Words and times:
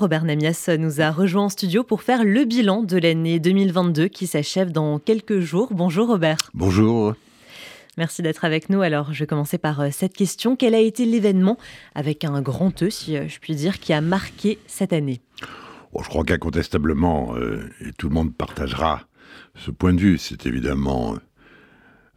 Robert 0.00 0.24
Namias 0.24 0.70
nous 0.78 1.00
a 1.00 1.10
rejoint 1.10 1.46
en 1.46 1.48
studio 1.48 1.82
pour 1.82 2.02
faire 2.02 2.22
le 2.22 2.44
bilan 2.44 2.84
de 2.84 2.96
l'année 2.98 3.40
2022 3.40 4.06
qui 4.06 4.28
s'achève 4.28 4.70
dans 4.70 5.00
quelques 5.00 5.40
jours. 5.40 5.74
Bonjour 5.74 6.06
Robert. 6.06 6.38
Bonjour. 6.54 7.16
Merci 7.96 8.22
d'être 8.22 8.44
avec 8.44 8.70
nous. 8.70 8.80
Alors, 8.80 9.12
je 9.12 9.18
vais 9.18 9.26
commencer 9.26 9.58
par 9.58 9.80
euh, 9.80 9.88
cette 9.90 10.12
question. 10.12 10.54
Quel 10.54 10.76
a 10.76 10.78
été 10.78 11.04
l'événement, 11.04 11.58
avec 11.96 12.24
un 12.24 12.40
grand 12.42 12.80
E, 12.84 12.90
si 12.90 13.16
euh, 13.16 13.26
je 13.26 13.40
puis 13.40 13.56
dire, 13.56 13.80
qui 13.80 13.92
a 13.92 14.00
marqué 14.00 14.60
cette 14.68 14.92
année? 14.92 15.20
Je 16.00 16.08
crois 16.08 16.22
qu'incontestablement, 16.22 17.34
euh, 17.34 17.68
et 17.80 17.90
tout 17.98 18.08
le 18.08 18.14
monde 18.14 18.32
partagera 18.32 19.02
ce 19.56 19.72
point 19.72 19.94
de 19.94 20.00
vue, 20.00 20.16
c'est 20.16 20.46
évidemment 20.46 21.16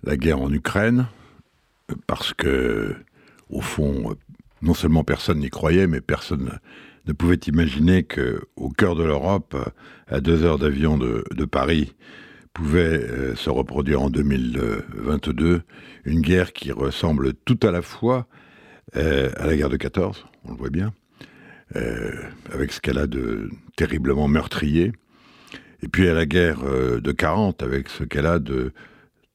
la 0.03 0.17
guerre 0.17 0.39
en 0.39 0.53
Ukraine, 0.53 1.07
parce 2.05 2.35
que, 2.35 2.95
au 3.49 3.61
fond, 3.61 4.15
non 4.61 4.75
seulement 4.75 5.03
personne 5.03 5.39
n'y 5.39 5.49
croyait, 5.49 5.87
mais 5.87 5.99
personne 5.99 6.59
ne 7.07 7.13
pouvait 7.13 7.39
imaginer 7.47 8.03
que, 8.03 8.41
au 8.55 8.69
cœur 8.69 8.95
de 8.95 9.03
l'Europe, 9.03 9.55
à 10.07 10.21
deux 10.21 10.43
heures 10.43 10.59
d'avion 10.59 10.97
de, 10.97 11.45
Paris, 11.45 11.95
pouvait 12.53 12.81
euh, 12.81 13.35
se 13.35 13.49
reproduire 13.49 14.01
en 14.01 14.09
2022 14.09 15.61
une 16.05 16.21
guerre 16.21 16.53
qui 16.53 16.71
ressemble 16.71 17.33
tout 17.33 17.59
à 17.63 17.71
la 17.71 17.81
fois 17.81 18.27
euh, 18.97 19.31
à 19.37 19.47
la 19.47 19.55
guerre 19.55 19.69
de 19.69 19.77
14, 19.77 20.25
on 20.45 20.51
le 20.51 20.57
voit 20.57 20.69
bien, 20.69 20.93
euh, 21.75 22.11
avec 22.51 22.73
ce 22.73 22.81
qu'elle 22.81 22.97
a 22.97 23.07
de 23.07 23.49
terriblement 23.77 24.27
meurtrier, 24.27 24.91
et 25.81 25.87
puis 25.87 26.07
à 26.07 26.13
la 26.13 26.25
guerre 26.25 26.59
de 26.63 27.11
40, 27.11 27.63
avec 27.63 27.89
ce 27.89 28.03
qu'elle 28.03 28.27
a 28.27 28.37
de 28.37 28.73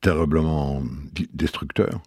terriblement 0.01 0.85
destructeur. 1.33 2.01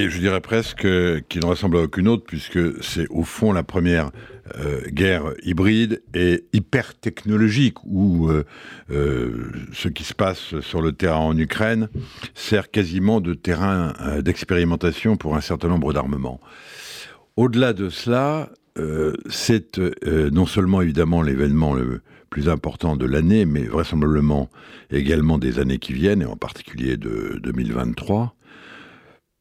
Et 0.00 0.08
je 0.08 0.18
dirais 0.18 0.40
presque 0.40 0.88
qu'il 1.28 1.42
ne 1.42 1.46
ressemble 1.46 1.76
à 1.76 1.82
aucune 1.82 2.08
autre, 2.08 2.24
puisque 2.26 2.82
c'est 2.82 3.06
au 3.10 3.22
fond 3.22 3.52
la 3.52 3.62
première 3.62 4.10
euh, 4.58 4.80
guerre 4.88 5.34
hybride 5.42 6.02
et 6.14 6.46
hyper 6.54 6.98
technologique, 6.98 7.84
où 7.84 8.30
euh, 8.30 8.44
euh, 8.90 9.52
ce 9.74 9.88
qui 9.88 10.04
se 10.04 10.14
passe 10.14 10.58
sur 10.60 10.80
le 10.80 10.92
terrain 10.92 11.18
en 11.18 11.36
Ukraine 11.36 11.90
sert 12.34 12.70
quasiment 12.70 13.20
de 13.20 13.34
terrain 13.34 13.92
d'expérimentation 14.22 15.18
pour 15.18 15.36
un 15.36 15.42
certain 15.42 15.68
nombre 15.68 15.92
d'armements. 15.92 16.40
Au-delà 17.36 17.74
de 17.74 17.90
cela, 17.90 18.48
c'est 19.28 19.78
non 20.32 20.46
seulement 20.46 20.80
évidemment 20.80 21.20
l'événement 21.20 21.74
le 21.74 22.00
plus 22.30 22.48
important 22.48 22.96
de 22.96 23.04
l'année, 23.04 23.44
mais 23.44 23.64
vraisemblablement 23.64 24.48
également 24.90 25.36
des 25.36 25.58
années 25.58 25.78
qui 25.78 25.92
viennent, 25.92 26.22
et 26.22 26.26
en 26.26 26.36
particulier 26.36 26.96
de 26.96 27.38
2023 27.42 28.34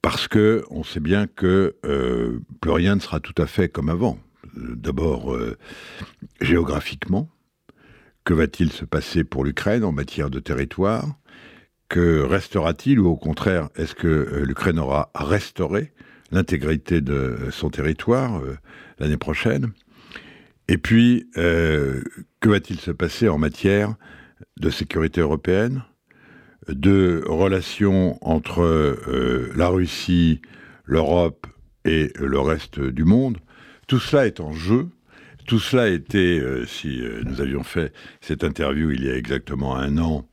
parce 0.01 0.27
que 0.27 0.63
on 0.69 0.83
sait 0.83 0.99
bien 0.99 1.27
que 1.27 1.75
euh, 1.85 2.39
plus 2.61 2.71
rien 2.71 2.95
ne 2.95 2.99
sera 2.99 3.19
tout 3.19 3.39
à 3.41 3.47
fait 3.47 3.69
comme 3.69 3.89
avant. 3.89 4.17
D'abord, 4.55 5.33
euh, 5.33 5.57
géographiquement, 6.41 7.29
que 8.23 8.33
va-t-il 8.33 8.71
se 8.71 8.85
passer 8.85 9.23
pour 9.23 9.43
l'Ukraine 9.43 9.83
en 9.83 9.91
matière 9.91 10.29
de 10.29 10.39
territoire? 10.39 11.05
Que 11.87 12.21
restera-t-il 12.21 12.99
ou 12.99 13.07
au 13.07 13.15
contraire, 13.15 13.69
est-ce 13.75 13.95
que 13.95 14.07
euh, 14.07 14.45
l'Ukraine 14.45 14.79
aura 14.79 15.11
restauré 15.15 15.91
l'intégrité 16.31 17.01
de 17.01 17.49
son 17.51 17.69
territoire 17.69 18.41
l'année 18.99 19.17
prochaine? 19.17 19.71
Et 20.67 20.77
puis, 20.77 21.27
que 21.33 22.03
va-t-il 22.43 22.79
se 22.79 22.91
passer 22.91 23.27
en 23.27 23.39
matière 23.39 23.95
de 24.59 24.69
sécurité 24.69 25.21
européenne? 25.21 25.81
De 26.67 27.23
relations 27.25 28.17
entre 28.21 28.61
euh, 28.61 29.51
la 29.55 29.69
Russie, 29.69 30.41
l'Europe 30.85 31.47
et 31.85 32.11
le 32.15 32.39
reste 32.39 32.79
du 32.79 33.05
monde. 33.05 33.37
Tout 33.87 33.99
cela 33.99 34.27
est 34.27 34.39
en 34.39 34.51
jeu. 34.51 34.89
Tout 35.47 35.59
cela 35.59 35.87
était, 35.87 36.39
euh, 36.39 36.65
si 36.65 37.01
euh, 37.01 37.23
nous 37.25 37.41
avions 37.41 37.63
fait 37.63 37.93
cette 38.21 38.43
interview 38.43 38.91
il 38.91 39.03
y 39.03 39.09
a 39.09 39.15
exactement 39.15 39.75
un 39.75 39.97
an, 39.97 40.27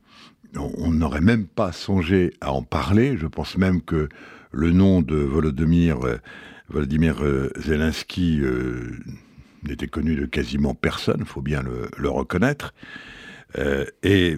on 0.55 0.91
n'aurait 0.91 1.21
même 1.21 1.45
pas 1.45 1.71
songé 1.71 2.33
à 2.41 2.51
en 2.51 2.63
parler. 2.63 3.17
Je 3.17 3.27
pense 3.27 3.57
même 3.57 3.81
que 3.81 4.09
le 4.51 4.71
nom 4.71 5.01
de 5.01 5.15
Volodymyr, 5.15 5.97
Volodymyr 6.69 7.17
Zelensky 7.57 8.41
n'était 9.63 9.87
connu 9.87 10.15
de 10.15 10.25
quasiment 10.25 10.73
personne, 10.73 11.17
il 11.19 11.25
faut 11.25 11.41
bien 11.41 11.61
le, 11.61 12.09
reconnaître. 12.09 12.73
et 14.03 14.37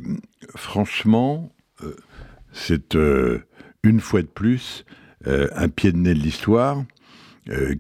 franchement, 0.55 1.53
c'est 2.51 2.95
euh, 2.95 3.39
une 3.83 3.99
fois 3.99 4.21
de 4.21 4.27
plus 4.27 4.85
euh, 5.27 5.47
un 5.55 5.69
pied 5.69 5.91
de 5.91 5.97
nez 5.97 6.13
de 6.13 6.19
l'histoire 6.19 6.83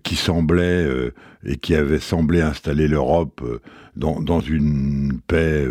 qui 0.01 0.15
semblait 0.15 1.11
et 1.45 1.57
qui 1.57 1.75
avait 1.75 1.99
semblé 1.99 2.41
installer 2.41 2.87
l'Europe 2.87 3.43
dans, 3.95 4.39
une 4.39 5.19
paix 5.27 5.63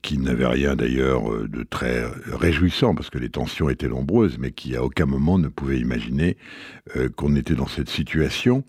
qui 0.00 0.16
n'avait 0.16 0.46
rien 0.46 0.76
d'ailleurs 0.76 1.46
de 1.46 1.62
très 1.62 2.04
réjouissant, 2.32 2.94
parce 2.94 3.10
que 3.10 3.18
les 3.18 3.28
tensions 3.28 3.68
étaient 3.68 3.90
nombreuses, 3.90 4.38
mais 4.38 4.50
qui 4.50 4.76
à 4.76 4.82
aucun 4.82 5.04
moment 5.04 5.38
ne 5.38 5.48
pouvait 5.48 5.78
imaginer 5.78 6.38
qu'on 7.16 7.36
était 7.36 7.54
dans 7.54 7.66
cette 7.66 7.90
situation, 7.90 8.64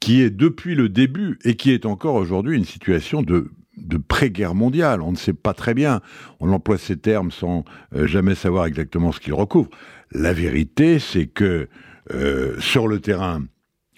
qui 0.00 0.22
est 0.22 0.30
depuis 0.30 0.74
le 0.74 0.88
début 0.88 1.38
et 1.44 1.54
qui 1.54 1.70
est 1.70 1.86
encore 1.86 2.16
aujourd'hui 2.16 2.56
une 2.56 2.64
situation 2.64 3.22
de 3.22 3.52
de 3.76 3.96
pré-guerre 3.96 4.54
mondiale. 4.54 5.02
On 5.02 5.12
ne 5.12 5.16
sait 5.16 5.32
pas 5.32 5.54
très 5.54 5.74
bien. 5.74 6.00
On 6.40 6.52
emploie 6.52 6.78
ces 6.78 6.96
termes 6.96 7.30
sans 7.30 7.64
euh, 7.94 8.06
jamais 8.06 8.34
savoir 8.34 8.66
exactement 8.66 9.12
ce 9.12 9.20
qu'ils 9.20 9.34
recouvrent. 9.34 9.70
La 10.12 10.32
vérité, 10.32 10.98
c'est 10.98 11.26
que 11.26 11.68
euh, 12.12 12.58
sur 12.60 12.88
le 12.88 13.00
terrain, 13.00 13.44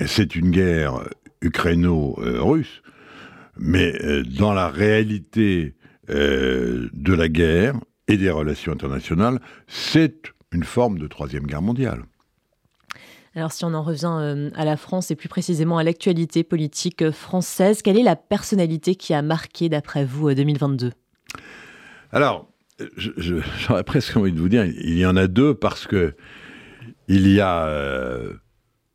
c'est 0.05 0.37
une 0.37 0.51
guerre 0.51 1.09
ukraino-russe, 1.41 2.83
mais 3.57 3.95
euh, 4.05 4.23
dans 4.23 4.53
la 4.53 4.69
réalité 4.69 5.75
de 6.09 7.15
la 7.15 7.29
guerre 7.29 7.77
et 8.07 8.19
des 8.19 8.29
relations 8.29 8.73
internationales, 8.73 9.41
c'est 9.67 10.33
une 10.53 10.65
forme 10.65 10.99
de 10.99 11.07
troisième 11.07 11.47
guerre 11.47 11.63
mondiale. 11.63 12.03
Alors 13.35 13.51
si 13.51 13.65
on 13.65 13.73
en 13.73 13.83
revient 13.83 14.15
euh, 14.21 14.51
à 14.55 14.65
la 14.65 14.77
France 14.77 15.11
et 15.11 15.17
plus 15.17 15.29
précisément 15.29 15.79
à 15.79 15.85
l'actualité 15.85 16.45
politique 16.45 17.01
euh, 17.01 17.13
française, 17.13 17.81
quelle 17.81 17.99
est 17.99 18.03
la 18.03 18.17
personnalité 18.17 18.95
qui 18.95 19.15
a 19.15 19.23
marqué, 19.23 19.71
d'après 19.71 20.05
vous, 20.05 20.35
2022 20.35 20.87
euh, 20.87 20.91
Alors, 22.13 22.51
j'aurais 22.97 23.85
presque 23.85 24.17
envie 24.17 24.33
de 24.33 24.39
vous 24.39 24.51
dire, 24.51 24.67
il 24.67 24.99
y 24.99 25.07
en 25.07 25.17
a 25.17 25.29
deux 25.29 25.55
parce 25.55 25.87
que 25.87 26.15
il 27.09 27.27
y 27.29 27.41
a 27.41 27.69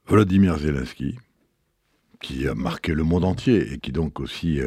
Volodymyr 0.06 0.58
Zelensky, 0.58 1.18
qui 2.22 2.48
a 2.48 2.54
marqué 2.54 2.94
le 2.94 3.04
monde 3.04 3.25
entier 3.25 3.74
et 3.74 3.80
qui 3.80 3.92
donc 3.92 4.19
aussi 4.19 4.59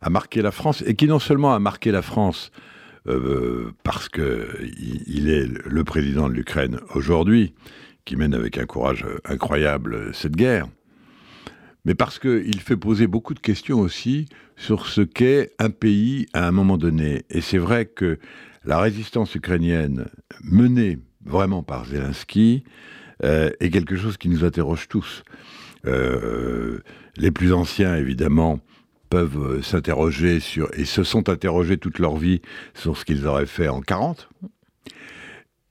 a 0.00 0.10
marqué 0.10 0.42
la 0.42 0.50
France, 0.50 0.82
et 0.86 0.94
qui 0.94 1.06
non 1.06 1.18
seulement 1.18 1.54
a 1.54 1.58
marqué 1.58 1.92
la 1.92 2.02
France 2.02 2.50
parce 3.84 4.08
qu'il 4.08 5.02
il 5.06 5.30
est 5.30 5.46
le 5.46 5.84
président 5.84 6.28
de 6.28 6.34
l'Ukraine 6.34 6.80
aujourd'hui, 6.94 7.54
qui 8.10 8.16
mène 8.16 8.34
avec 8.34 8.58
un 8.58 8.66
courage 8.66 9.06
incroyable 9.24 10.12
cette 10.12 10.34
guerre, 10.34 10.66
mais 11.84 11.94
parce 11.94 12.18
qu'il 12.18 12.60
fait 12.60 12.76
poser 12.76 13.06
beaucoup 13.06 13.34
de 13.34 13.38
questions 13.38 13.78
aussi 13.78 14.26
sur 14.56 14.88
ce 14.88 15.02
qu'est 15.02 15.52
un 15.60 15.70
pays 15.70 16.26
à 16.32 16.48
un 16.48 16.50
moment 16.50 16.76
donné. 16.76 17.22
Et 17.30 17.40
c'est 17.40 17.58
vrai 17.58 17.86
que 17.86 18.18
la 18.64 18.80
résistance 18.80 19.36
ukrainienne 19.36 20.08
menée 20.42 20.98
vraiment 21.24 21.62
par 21.62 21.84
Zelensky 21.84 22.64
euh, 23.22 23.50
est 23.60 23.70
quelque 23.70 23.94
chose 23.94 24.16
qui 24.16 24.28
nous 24.28 24.44
interroge 24.44 24.88
tous. 24.88 25.22
Euh, 25.86 26.80
les 27.16 27.30
plus 27.30 27.52
anciens, 27.52 27.94
évidemment, 27.94 28.58
peuvent 29.08 29.62
s'interroger 29.62 30.40
sur, 30.40 30.68
et 30.76 30.84
se 30.84 31.04
sont 31.04 31.28
interrogés 31.28 31.78
toute 31.78 32.00
leur 32.00 32.16
vie 32.16 32.42
sur 32.74 32.96
ce 32.96 33.04
qu'ils 33.04 33.28
auraient 33.28 33.46
fait 33.46 33.68
en 33.68 33.80
40. 33.80 34.28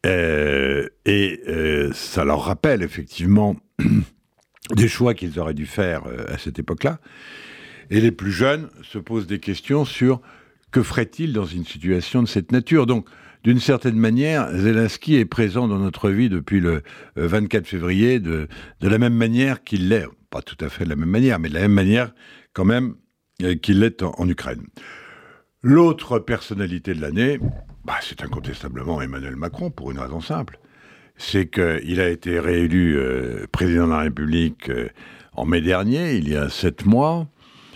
Euh, 0.06 0.88
et 1.06 1.42
euh, 1.48 1.92
ça 1.94 2.24
leur 2.24 2.44
rappelle 2.44 2.84
effectivement 2.84 3.58
des 4.76 4.88
choix 4.88 5.14
qu'ils 5.14 5.40
auraient 5.40 5.54
dû 5.54 5.66
faire 5.66 6.04
euh, 6.08 6.26
à 6.34 6.38
cette 6.38 6.60
époque-là. 6.60 7.00
Et 7.90 8.00
les 8.00 8.12
plus 8.12 8.32
jeunes 8.32 8.70
se 8.84 8.98
posent 8.98 9.28
des 9.28 9.40
questions 9.40 9.84
sur 9.84 10.22
que 10.72 10.84
ferait-il 10.84 11.34
dans 11.34 11.46
une 11.46 11.66
situation 11.66 12.22
de 12.22 12.28
cette 12.28 12.52
nature. 12.52 12.86
Donc, 12.86 13.08
d'une 13.44 13.60
certaine 13.60 13.96
manière, 13.96 14.56
Zelensky 14.56 15.16
est 15.16 15.26
présent 15.26 15.68
dans 15.68 15.80
notre 15.80 16.10
vie 16.10 16.30
depuis 16.30 16.60
le 16.60 16.84
24 17.16 17.66
février 17.66 18.20
de, 18.20 18.48
de 18.82 18.88
la 18.88 18.98
même 19.00 19.16
manière 19.16 19.64
qu'il 19.64 19.90
l'est, 19.90 20.06
pas 20.30 20.42
tout 20.42 20.58
à 20.64 20.70
fait 20.70 20.84
de 20.84 20.90
la 20.90 20.96
même 20.96 21.10
manière, 21.10 21.40
mais 21.40 21.50
de 21.50 21.54
la 21.54 21.62
même 21.62 21.74
manière 21.74 22.14
quand 22.54 22.66
même 22.66 22.96
qu'il 23.62 23.80
l'est 23.80 24.04
en 24.04 24.28
Ukraine. 24.28 24.68
L'autre 25.64 26.20
personnalité 26.20 26.94
de 26.94 27.02
l'année, 27.02 27.40
bah, 27.86 27.96
c'est 28.02 28.24
incontestablement 28.24 29.02
Emmanuel 29.02 29.36
Macron, 29.36 29.72
pour 29.72 29.92
une 29.92 30.00
raison 30.00 30.22
simple. 30.22 30.60
C'est 31.18 31.48
qu'il 31.48 32.00
a 32.00 32.10
été 32.10 32.40
réélu 32.40 32.98
euh, 32.98 33.46
président 33.52 33.86
de 33.88 33.92
la 33.92 34.00
République 34.00 34.70
euh, 34.70 34.90
en 35.34 35.46
mai 35.46 35.62
dernier, 35.62 36.16
il 36.16 36.30
y 36.30 36.36
a 36.36 36.50
sept 36.50 36.86
mois, 36.86 37.28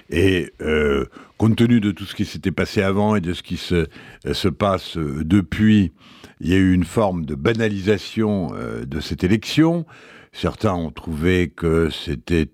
et 0.09 0.51
euh, 0.61 1.05
compte 1.38 1.55
tenu 1.55 1.79
de 1.79 1.91
tout 1.91 2.05
ce 2.05 2.15
qui 2.15 2.25
s'était 2.25 2.51
passé 2.51 2.81
avant 2.81 3.15
et 3.15 3.21
de 3.21 3.33
ce 3.33 3.44
qui 3.44 3.57
se, 3.57 3.88
se 4.31 4.47
passe 4.47 4.97
depuis, 4.97 5.94
il 6.41 6.50
y 6.50 6.53
a 6.53 6.57
eu 6.57 6.73
une 6.73 6.83
forme 6.83 7.25
de 7.25 7.35
banalisation 7.35 8.51
de 8.85 9.00
cette 9.00 9.23
élection. 9.23 9.85
Certains 10.33 10.73
ont 10.73 10.91
trouvé 10.91 11.47
que 11.47 11.89
c'était 11.89 12.50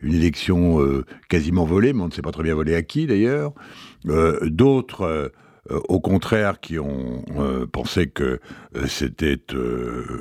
une 0.00 0.14
élection 0.14 0.78
quasiment 1.28 1.64
volée, 1.64 1.92
mais 1.92 2.02
on 2.02 2.08
ne 2.08 2.12
sait 2.12 2.22
pas 2.22 2.32
très 2.32 2.44
bien 2.44 2.54
volée 2.54 2.76
à 2.76 2.82
qui 2.82 3.06
d'ailleurs. 3.06 3.52
D'autres 4.04 5.32
au 5.70 6.00
contraire, 6.00 6.60
qui 6.60 6.78
ont 6.78 7.24
euh, 7.38 7.66
pensé 7.66 8.06
que 8.06 8.40
euh, 8.76 8.86
c'était 8.86 9.40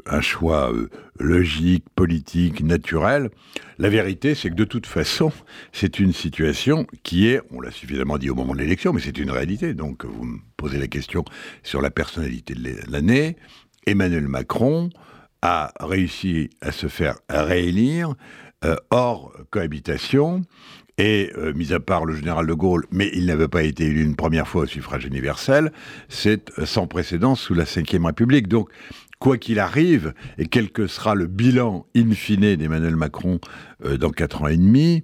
un 0.05 0.21
choix 0.21 0.71
logique, 1.19 1.85
politique, 1.95 2.63
naturel. 2.63 3.29
La 3.77 3.89
vérité, 3.89 4.35
c'est 4.35 4.49
que 4.49 4.55
de 4.55 4.63
toute 4.63 4.85
façon, 4.85 5.31
c'est 5.71 5.99
une 5.99 6.13
situation 6.13 6.87
qui 7.03 7.27
est, 7.27 7.41
on 7.51 7.59
l'a 7.59 7.71
suffisamment 7.71 8.17
dit 8.17 8.29
au 8.29 8.35
moment 8.35 8.53
de 8.53 8.59
l'élection, 8.59 8.93
mais 8.93 9.01
c'est 9.01 9.17
une 9.17 9.31
réalité. 9.31 9.73
Donc, 9.73 10.05
vous 10.05 10.23
me 10.23 10.39
posez 10.55 10.79
la 10.79 10.87
question 10.87 11.25
sur 11.61 11.81
la 11.81 11.91
personnalité 11.91 12.53
de 12.53 12.89
l'année. 12.89 13.35
Emmanuel 13.85 14.27
Macron 14.27 14.89
a 15.41 15.73
réussi 15.81 16.49
à 16.61 16.71
se 16.71 16.87
faire 16.87 17.17
réélire 17.29 18.15
hors 18.91 19.33
cohabitation 19.49 20.43
et, 20.97 21.31
euh, 21.37 21.53
mis 21.53 21.73
à 21.73 21.79
part 21.79 22.05
le 22.05 22.15
général 22.15 22.47
de 22.47 22.53
Gaulle, 22.53 22.85
mais 22.91 23.09
il 23.13 23.25
n'avait 23.25 23.47
pas 23.47 23.63
été 23.63 23.85
élu 23.85 24.03
une 24.03 24.15
première 24.15 24.47
fois 24.47 24.63
au 24.63 24.65
suffrage 24.65 25.05
universel, 25.05 25.71
c'est 26.07 26.51
euh, 26.59 26.65
sans 26.65 26.87
précédent 26.87 27.35
sous 27.35 27.53
la 27.53 27.63
Ve 27.63 28.05
République. 28.05 28.47
Donc, 28.47 28.69
quoi 29.19 29.37
qu'il 29.37 29.59
arrive, 29.59 30.13
et 30.37 30.47
quel 30.47 30.69
que 30.69 30.85
sera 30.85 31.15
le 31.15 31.27
bilan 31.27 31.87
in 31.95 32.11
fine 32.11 32.55
d'Emmanuel 32.55 32.95
Macron 32.95 33.39
euh, 33.85 33.97
dans 33.97 34.11
quatre 34.11 34.41
ans 34.43 34.47
et 34.47 34.57
demi, 34.57 35.03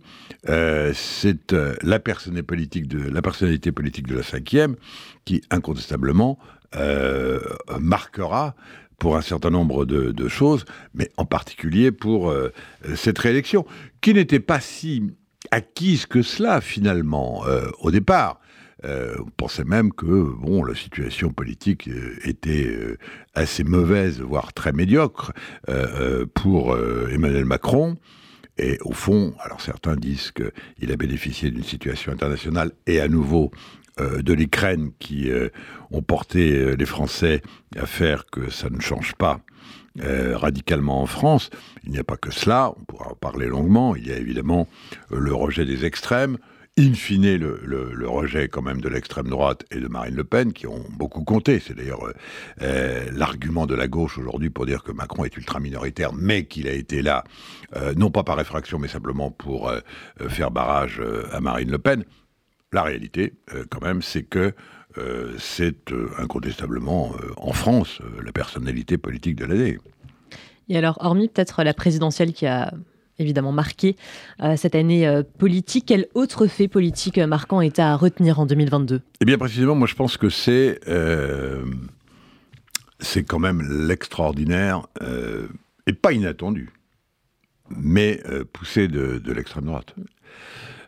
c'est 0.93 1.53
la, 1.81 1.99
personnalité 1.99 2.43
politique 2.43 2.87
de, 2.87 3.09
la 3.09 3.21
personnalité 3.21 3.71
politique 3.71 4.07
de 4.07 4.15
la 4.15 4.23
cinquième 4.23 4.75
qui, 5.25 5.41
incontestablement, 5.49 6.37
marquera 7.79 8.55
pour 8.99 9.15
un 9.15 9.21
certain 9.21 9.49
nombre 9.49 9.85
de, 9.85 10.11
de, 10.11 10.27
choses, 10.27 10.65
mais 10.93 11.09
en 11.17 11.25
particulier 11.25 11.91
pour 11.91 12.33
cette 12.95 13.19
réélection, 13.19 13.65
qui 14.01 14.13
n'était 14.13 14.39
pas 14.39 14.59
si 14.59 15.11
acquise 15.51 16.05
que 16.05 16.21
cela, 16.21 16.61
finalement, 16.61 17.45
euh, 17.47 17.69
au 17.79 17.91
départ. 17.91 18.39
Euh, 18.85 19.15
on 19.19 19.29
pensait 19.31 19.65
même 19.65 19.91
que 19.91 20.05
bon, 20.05 20.63
la 20.63 20.73
situation 20.73 21.31
politique 21.31 21.89
euh, 21.89 22.15
était 22.23 22.73
assez 23.33 23.65
mauvaise, 23.65 24.21
voire 24.21 24.53
très 24.53 24.71
médiocre 24.71 25.33
pour 26.33 26.77
Emmanuel 26.77 27.45
Macron. 27.45 27.97
Et 28.59 28.77
au 28.81 28.93
fond, 28.93 29.33
alors 29.39 29.61
certains 29.61 29.95
disent 29.95 30.31
qu'il 30.31 30.91
a 30.91 30.95
bénéficié 30.95 31.49
d'une 31.49 31.63
situation 31.63 32.11
internationale 32.11 32.71
et 32.87 32.99
à 32.99 33.07
nouveau 33.07 33.51
de 33.97 34.31
l'Ukraine 34.33 34.91
qui 34.99 35.29
ont 35.91 36.01
porté 36.01 36.75
les 36.77 36.85
Français 36.85 37.41
à 37.77 37.85
faire 37.85 38.25
que 38.27 38.49
ça 38.49 38.69
ne 38.69 38.79
change 38.79 39.13
pas 39.15 39.41
euh, 40.01 40.37
radicalement 40.37 41.01
en 41.01 41.07
France. 41.07 41.49
Il 41.83 41.91
n'y 41.91 41.97
a 41.97 42.03
pas 42.05 42.15
que 42.15 42.31
cela, 42.31 42.71
on 42.79 42.83
pourra 42.85 43.11
en 43.11 43.15
parler 43.15 43.47
longuement. 43.47 43.95
Il 43.95 44.07
y 44.07 44.13
a 44.13 44.17
évidemment 44.17 44.67
euh, 45.11 45.19
le 45.19 45.33
rejet 45.33 45.65
des 45.65 45.83
extrêmes, 45.83 46.37
in 46.79 46.93
fine 46.93 47.35
le, 47.35 48.09
rejet 48.09 48.47
quand 48.47 48.61
même 48.61 48.81
de 48.81 48.89
l'extrême 48.89 49.27
droite 49.27 49.65
et 49.71 49.79
de 49.79 49.87
Marine 49.87 50.15
Le 50.15 50.23
Pen, 50.23 50.53
qui 50.53 50.65
ont 50.65 50.83
beaucoup 50.89 51.23
compté. 51.23 51.59
C'est 51.59 51.75
d'ailleurs 51.75 52.01
euh, 52.61 53.05
l'argument 53.11 53.67
de 53.67 53.75
la 53.75 53.87
gauche 53.87 54.17
aujourd'hui 54.17 54.49
pour 54.49 54.65
dire 54.65 54.83
que 54.83 54.91
Macron 54.91 55.25
est 55.25 55.35
ultra 55.37 55.59
minoritaire, 55.59 56.13
mais 56.13 56.45
qu'il 56.45 56.67
a 56.67 56.73
été 56.73 57.01
là, 57.01 57.23
non 57.95 58.09
pas 58.09 58.23
par 58.23 58.39
effraction, 58.39 58.79
mais 58.79 58.87
simplement 58.87 59.29
pour 59.29 59.71
faire 60.27 60.49
barrage 60.49 61.01
à 61.31 61.39
Marine 61.39 61.69
Le 61.69 61.77
Pen. 61.77 62.03
La 62.71 62.83
réalité, 62.83 63.33
quand 63.69 63.81
même, 63.81 64.01
c'est 64.01 64.23
que 64.23 64.53
euh, 64.97 65.35
c'est 65.37 65.91
euh, 65.91 66.09
incontestablement 66.17 67.11
euh, 67.13 67.31
en 67.37 67.53
France 67.53 67.99
la 68.23 68.31
personnalité 68.31 68.97
politique 68.97 69.35
de 69.35 69.45
l'année. 69.45 69.77
Et 70.67 70.77
alors, 70.77 70.97
hormis 71.01 71.27
peut-être 71.27 71.63
la 71.63 71.75
présidentielle 71.75 72.33
qui 72.33 72.47
a 72.47 72.73
évidemment 73.19 73.51
marqué 73.51 73.95
cette 74.55 74.75
année 74.75 75.21
politique, 75.37 75.85
quel 75.87 76.07
autre 76.13 76.47
fait 76.47 76.67
politique 76.67 77.17
marquant 77.17 77.61
est 77.61 77.79
à 77.79 77.95
retenir 77.95 78.39
en 78.39 78.45
2022 78.45 79.01
Eh 79.21 79.25
bien, 79.25 79.37
précisément, 79.37 79.75
moi 79.75 79.87
je 79.87 79.95
pense 79.95 80.17
que 80.17 80.29
c'est 80.29 80.79
c'est 82.99 83.23
quand 83.23 83.39
même 83.39 83.87
l'extraordinaire 83.87 84.87
et 85.87 85.93
pas 85.93 86.13
inattendu, 86.13 86.71
mais 87.69 88.21
poussé 88.53 88.87
de 88.87 89.31
l'extrême 89.31 89.65
droite. 89.65 89.93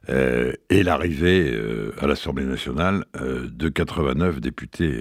Euh, 0.10 0.54
et 0.72 0.82
l'arrivée 0.82 1.52
euh, 1.54 1.94
à 2.00 2.08
l'Assemblée 2.08 2.46
nationale 2.46 3.06
euh, 3.22 3.48
de 3.52 3.70
89 3.70 4.42
députés 4.42 5.00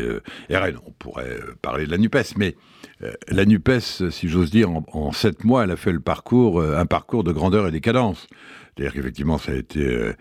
RN. 0.50 0.76
On 0.87 0.91
pourrait 0.93 1.38
parler 1.62 1.87
de 1.87 1.91
la 1.91 1.99
NUPES, 1.99 2.37
mais 2.37 2.56
la 3.29 3.47
NUPES, 3.47 4.11
si 4.11 4.29
j'ose 4.29 4.50
dire, 4.50 4.69
en, 4.70 5.12
sept 5.12 5.44
mois, 5.44 5.64
elle 5.64 5.70
a 5.70 5.76
fait 5.76 5.91
un 5.91 6.00
parcours 6.87 7.25
de 7.25 7.32
grandeur 7.32 7.67
et 7.67 7.70
décadence. 7.70 8.26
C'est-à-dire 8.76 8.93
qu'effectivement, 8.93 9.38
ça 9.38 9.52
a 9.52 9.55
été 9.55 10.12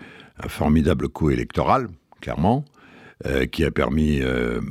un 0.42 0.48
formidable 0.48 1.10
coup 1.10 1.30
électoral, 1.30 1.90
clairement, 2.22 2.64
qui 3.52 3.66
a 3.66 3.72
permis 3.72 4.22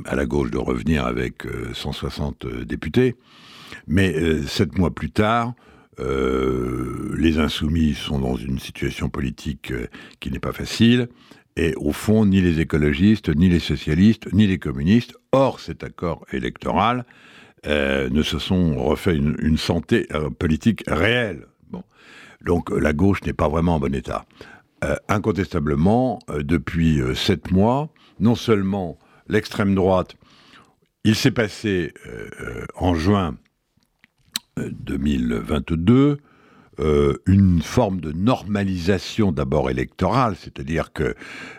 à 0.05 0.15
la 0.15 0.25
gauche 0.25 0.49
de 0.49 0.57
revenir 0.57 1.05
avec 1.05 1.43
160 1.73 2.47
députés. 2.65 3.15
Mais 3.85 4.41
sept 4.47 4.75
mois 4.75 4.89
plus 4.89 5.11
tard, 5.11 5.53
euh, 5.99 7.13
les 7.17 7.39
insoumis 7.39 7.93
sont 7.93 8.19
dans 8.19 8.35
une 8.35 8.59
situation 8.59 9.09
politique 9.09 9.71
euh, 9.71 9.87
qui 10.19 10.31
n'est 10.31 10.39
pas 10.39 10.53
facile. 10.53 11.09
Et 11.55 11.73
au 11.75 11.91
fond, 11.91 12.25
ni 12.25 12.41
les 12.41 12.59
écologistes, 12.61 13.35
ni 13.35 13.49
les 13.49 13.59
socialistes, 13.59 14.31
ni 14.31 14.47
les 14.47 14.59
communistes, 14.59 15.13
hors 15.31 15.59
cet 15.59 15.83
accord 15.83 16.25
électoral, 16.31 17.05
euh, 17.65 18.09
ne 18.09 18.21
se 18.21 18.39
sont 18.39 18.75
refait 18.81 19.15
une, 19.15 19.57
santé 19.57 20.07
politique 20.37 20.83
réelle. 20.87 21.47
Bon. 21.69 21.83
Donc 22.45 22.69
la 22.69 22.93
gauche 22.93 23.21
n'est 23.23 23.33
pas 23.33 23.49
vraiment 23.49 23.75
en 23.75 23.79
bon 23.79 23.93
état. 23.93 24.25
incontestablement, 25.09 26.19
depuis 26.29 27.01
sept 27.13 27.51
mois, 27.51 27.89
non 28.21 28.35
seulement 28.35 28.97
l'extrême 29.27 29.75
droite, 29.75 30.15
il 31.03 31.15
s'est 31.15 31.31
passé 31.31 31.93
en 32.75 32.95
juin 32.95 33.35
2022 34.81 36.17
euh, 36.79 37.21
une 37.25 37.61
forme 37.61 37.99
de 37.99 38.13
normalisation 38.13 39.33
d'abord 39.33 39.69
électorale, 39.69 40.37
c'est-à-dire 40.39 40.93
que 40.93 41.13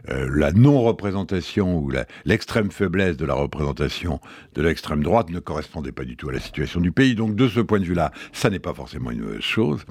euh, 0.09 0.31
la 0.35 0.51
non-représentation 0.53 1.79
ou 1.79 1.93
l'extrême 2.25 2.71
faiblesse 2.71 3.19
de 3.19 3.27
la 3.27 3.35
représentation 3.35 4.19
de 4.55 4.63
l'extrême 4.63 5.03
droite 5.03 5.29
ne 5.29 5.39
correspondait 5.39 5.93
pas 5.93 6.05
du 6.05 6.17
tout 6.17 6.31
à 6.31 6.33
la 6.33 6.41
situation 6.41 6.81
du 6.81 6.91
pays. 6.91 7.15
Donc 7.15 7.35
de 7.35 7.49
ce 7.49 7.61
point 7.61 7.81
de 7.81 7.85
vue-là, 7.85 8.13
ça 8.33 8.49
n'est 8.49 8.61
pas 8.61 8.73
forcément 8.73 9.11
une 9.11 9.21
mauvaise 9.21 9.43
chose. 9.43 9.85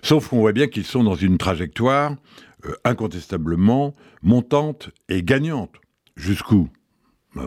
Sauf 0.00 0.28
qu'on 0.28 0.38
voit 0.38 0.52
bien 0.52 0.66
qu'ils 0.66 0.86
sont 0.86 1.04
dans 1.04 1.14
une 1.14 1.36
trajectoire 1.36 2.14
euh, 2.64 2.72
incontestablement 2.84 3.94
montante 4.22 4.90
et 5.10 5.22
gagnante. 5.22 5.74
Jusqu'où? 6.16 6.70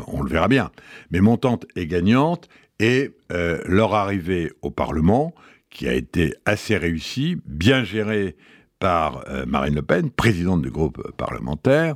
On 0.07 0.21
le 0.21 0.29
verra 0.29 0.47
bien. 0.47 0.71
Mais 1.11 1.19
montante 1.19 1.65
et 1.75 1.87
gagnante, 1.87 2.47
et 2.83 3.11
euh, 3.31 3.61
leur 3.65 3.95
arrivée 3.95 4.51
au 4.61 4.69
Parlement, 4.69 5.33
qui 5.69 5.87
a 5.87 5.93
été 5.93 6.35
assez 6.45 6.75
réussie, 6.75 7.37
bien 7.45 7.85
gérée 7.85 8.35
par 8.77 9.23
euh, 9.29 9.45
Marine 9.45 9.75
Le 9.75 9.81
Pen, 9.81 10.11
présidente 10.11 10.61
du 10.61 10.69
groupe 10.69 11.01
parlementaire, 11.15 11.95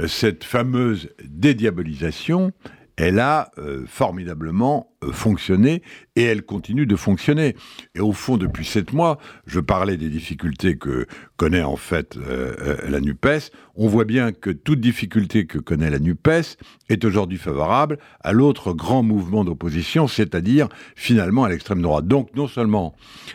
euh, 0.00 0.08
cette 0.08 0.42
fameuse 0.42 1.10
dédiabolisation, 1.24 2.50
elle 2.96 3.20
a 3.20 3.50
formidablement 3.86 4.96
fonctionné 5.12 5.82
et 6.14 6.22
elle 6.22 6.42
continue 6.42 6.86
de 6.86 6.96
fonctionner. 6.96 7.56
Et 7.94 8.00
au 8.00 8.12
fond, 8.12 8.36
depuis 8.36 8.64
sept 8.64 8.92
mois, 8.92 9.18
je 9.46 9.60
parlais 9.60 9.96
des 9.96 10.08
difficultés 10.08 10.76
que 10.76 11.06
connaît 11.36 11.62
en 11.62 11.76
fait 11.76 12.16
euh, 12.16 12.54
euh, 12.60 12.90
la 12.90 13.00
NUPES. 13.00 13.50
On 13.74 13.88
voit 13.88 14.04
bien 14.04 14.32
que 14.32 14.50
toute 14.50 14.80
difficulté 14.80 15.46
que 15.46 15.58
connaît 15.58 15.90
la 15.90 15.98
NUPES 15.98 16.56
est 16.88 17.04
aujourd'hui 17.04 17.38
favorable 17.38 17.98
à 18.20 18.32
l'autre 18.32 18.72
grand 18.72 19.02
mouvement 19.02 19.44
d'opposition, 19.44 20.08
c'est-à-dire 20.08 20.68
finalement 20.94 21.44
à 21.44 21.48
l'extrême 21.48 21.82
droite. 21.82 22.06
Donc 22.06 22.34
non 22.34 22.48
seulement 22.48 22.94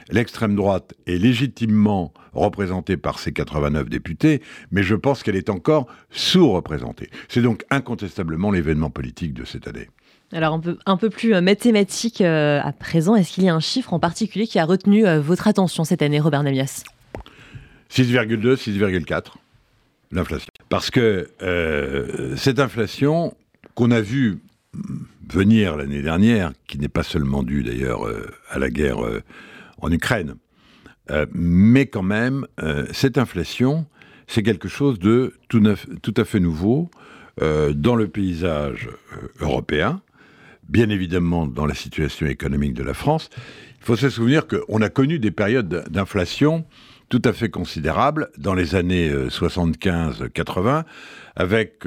l'extrême 0.09 0.55
droite 0.55 0.93
est 1.05 1.17
légitimement 1.17 2.13
représentée 2.33 2.97
par 2.97 3.19
ses 3.19 3.31
89 3.31 3.89
députés, 3.89 4.41
mais 4.71 4.83
je 4.83 4.95
pense 4.95 5.23
qu'elle 5.23 5.35
est 5.35 5.49
encore 5.49 5.87
sous-représentée. 6.11 7.09
C'est 7.27 7.41
donc 7.41 7.65
incontestablement 7.69 8.51
l'événement 8.51 8.89
politique 8.89 9.33
de 9.33 9.45
cette 9.45 9.67
année. 9.67 9.89
Alors 10.33 10.53
un 10.53 10.59
peu, 10.59 10.77
un 10.85 10.97
peu 10.97 11.09
plus 11.09 11.33
euh, 11.33 11.41
mathématique 11.41 12.21
euh, 12.21 12.61
à 12.61 12.71
présent, 12.71 13.15
est-ce 13.15 13.33
qu'il 13.33 13.43
y 13.43 13.49
a 13.49 13.55
un 13.55 13.59
chiffre 13.59 13.93
en 13.93 13.99
particulier 13.99 14.47
qui 14.47 14.59
a 14.59 14.65
retenu 14.65 15.05
euh, 15.05 15.19
votre 15.19 15.47
attention 15.47 15.83
cette 15.83 16.01
année, 16.01 16.19
Robert 16.19 16.43
Namias? 16.43 16.83
6,2, 17.91 18.55
6,4, 18.55 19.33
l'inflation. 20.13 20.49
Parce 20.69 20.89
que 20.89 21.29
cette 22.37 22.59
inflation 22.59 23.35
qu'on 23.75 23.91
a 23.91 23.99
vue 23.99 24.39
venir 25.29 25.75
l'année 25.75 26.01
dernière, 26.01 26.53
qui 26.67 26.79
n'est 26.79 26.87
pas 26.87 27.03
seulement 27.03 27.43
due 27.43 27.63
d'ailleurs 27.63 28.09
à 28.49 28.59
la 28.59 28.69
guerre 28.69 28.99
en 29.81 29.91
Ukraine, 29.91 30.35
mais 31.33 31.85
quand 31.87 32.03
même, 32.03 32.45
cette 32.91 33.17
inflation, 33.17 33.85
c'est 34.27 34.43
quelque 34.43 34.67
chose 34.67 34.99
de 34.99 35.33
tout, 35.49 35.63
à 36.17 36.25
fait 36.25 36.39
nouveau 36.39 36.89
dans 37.39 37.95
le 37.95 38.07
paysage 38.07 38.89
européen 39.39 40.01
bien 40.69 40.89
évidemment 40.89 41.47
dans 41.47 41.65
la 41.65 41.73
situation 41.73 42.25
économique 42.27 42.73
de 42.73 42.83
la 42.83 42.93
France. 42.93 43.29
Il 43.79 43.85
faut 43.85 43.95
se 43.97 44.09
souvenir 44.09 44.47
qu'on 44.47 44.81
a 44.81 44.89
connu 44.89 45.19
des 45.19 45.31
périodes 45.31 45.85
d'inflation 45.89 46.65
tout 47.09 47.21
à 47.25 47.33
fait 47.33 47.49
considérables 47.49 48.29
dans 48.37 48.53
les 48.53 48.73
années 48.75 49.11
75-80, 49.11 50.83
avec, 51.35 51.83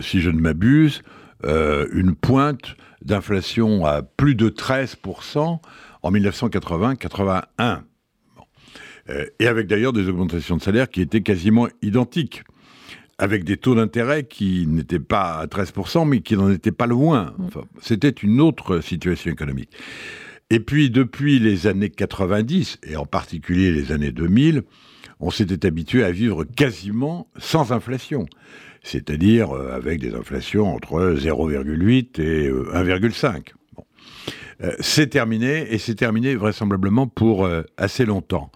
si 0.00 0.20
je 0.20 0.30
ne 0.30 0.40
m'abuse, 0.40 1.02
une 1.44 2.16
pointe 2.16 2.74
d'inflation 3.02 3.86
à 3.86 4.02
plus 4.02 4.34
de 4.34 4.48
13% 4.48 5.60
en 6.02 6.12
1980-81. 6.12 7.82
Euh, 9.10 9.26
et 9.38 9.46
avec 9.46 9.66
d'ailleurs 9.66 9.92
des 9.92 10.08
augmentations 10.08 10.56
de 10.56 10.62
salaire 10.62 10.88
qui 10.88 11.00
étaient 11.00 11.20
quasiment 11.20 11.68
identiques, 11.82 12.42
avec 13.18 13.44
des 13.44 13.56
taux 13.56 13.74
d'intérêt 13.74 14.24
qui 14.24 14.66
n'étaient 14.66 14.98
pas 14.98 15.34
à 15.34 15.46
13%, 15.46 16.08
mais 16.08 16.20
qui 16.20 16.36
n'en 16.36 16.50
étaient 16.50 16.72
pas 16.72 16.86
loin. 16.86 17.34
Mm. 17.38 17.48
C'était 17.80 18.08
une 18.08 18.40
autre 18.40 18.80
situation 18.80 19.30
économique. 19.30 19.70
Et 20.50 20.60
puis, 20.60 20.90
depuis 20.90 21.38
les 21.38 21.66
années 21.66 21.90
90, 21.90 22.78
et 22.82 22.96
en 22.96 23.06
particulier 23.06 23.72
les 23.72 23.92
années 23.92 24.10
2000, 24.10 24.62
on 25.20 25.30
s'était 25.30 25.66
habitué 25.66 26.02
à 26.02 26.10
vivre 26.10 26.44
quasiment 26.44 27.28
sans 27.38 27.72
inflation, 27.72 28.26
c'est-à-dire 28.82 29.52
euh, 29.52 29.72
avec 29.72 30.00
des 30.00 30.14
inflations 30.14 30.74
entre 30.74 31.14
0,8 31.14 32.20
et 32.20 32.50
1,5. 32.50 33.52
Euh, 34.62 34.72
c'est 34.80 35.08
terminé, 35.08 35.72
et 35.72 35.78
c'est 35.78 35.94
terminé 35.94 36.34
vraisemblablement 36.34 37.06
pour 37.06 37.48
assez 37.76 38.04
longtemps. 38.04 38.50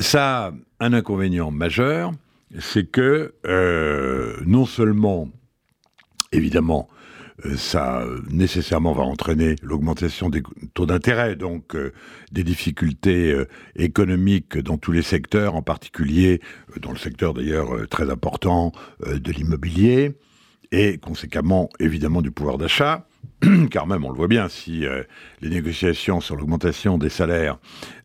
Ça 0.00 0.54
un 0.80 0.94
inconvénient 0.94 1.50
majeur, 1.50 2.12
c'est 2.58 2.90
que 2.90 3.34
euh, 3.46 4.34
non 4.46 4.64
seulement, 4.64 5.28
évidemment, 6.32 6.88
euh, 7.44 7.54
ça 7.56 8.06
nécessairement 8.30 8.94
va 8.94 9.02
entraîner 9.02 9.56
l'augmentation 9.62 10.30
des 10.30 10.42
taux 10.72 10.86
d'intérêt, 10.86 11.36
donc 11.36 11.76
euh, 11.76 11.92
des 12.32 12.44
difficultés 12.44 13.44
économiques 13.76 14.56
dans 14.56 14.78
tous 14.78 14.92
les 14.92 15.02
secteurs, 15.02 15.54
en 15.54 15.62
particulier 15.62 16.40
dans 16.80 16.92
le 16.92 16.98
secteur 16.98 17.34
d'ailleurs 17.34 17.86
très 17.88 18.10
important 18.10 18.72
de 19.06 19.32
l'immobilier, 19.32 20.12
et 20.72 20.96
conséquemment 20.96 21.68
évidemment 21.78 22.22
du 22.22 22.30
pouvoir 22.30 22.56
d'achat. 22.56 23.06
car 23.70 23.86
même 23.86 24.04
on 24.04 24.10
le 24.10 24.16
voit 24.16 24.28
bien, 24.28 24.48
si 24.48 24.86
euh, 24.86 25.02
les 25.40 25.48
négociations 25.48 26.20
sur 26.20 26.36
l'augmentation 26.36 26.98
des 26.98 27.08
salaires 27.08 27.58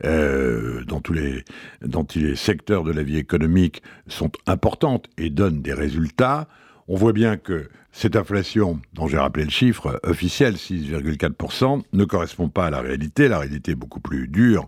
euh, 0.06 0.84
dans, 0.86 1.02
tous 1.02 1.14
les, 1.14 1.44
dans 1.82 2.04
tous 2.04 2.20
les 2.20 2.36
secteurs 2.36 2.84
de 2.84 2.92
la 2.92 3.04
vie 3.04 3.18
économique 3.18 3.82
sont 4.08 4.32
importantes 4.48 5.08
et 5.18 5.30
donnent 5.30 5.62
des 5.62 5.74
résultats, 5.74 6.48
on 6.88 6.96
voit 6.96 7.14
bien 7.14 7.38
que 7.38 7.70
cette 7.92 8.18
inflation, 8.18 8.82
dont 8.94 9.08
j'ai 9.08 9.18
rappelé 9.18 9.46
le 9.46 9.52
chiffre 9.52 10.00
officiel, 10.04 10.56
6,4%, 10.56 11.84
ne 11.94 12.04
correspond 12.04 12.50
pas 12.50 12.66
à 12.66 12.70
la 12.70 12.82
réalité. 12.82 13.30
La 13.30 13.40
réalité 13.40 13.72
est 13.72 13.76
beaucoup 13.76 14.02
plus 14.02 14.28
dure 14.28 14.68